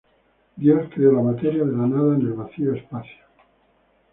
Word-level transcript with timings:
Dios 0.55 0.89
creó 0.91 1.11
la 1.11 1.21
materia 1.21 1.63
de 1.63 1.73
la 1.73 1.85
nada 1.85 2.15
en 2.15 2.21
el 2.21 2.33
vacío 2.33 2.73
espacio. 2.73 3.23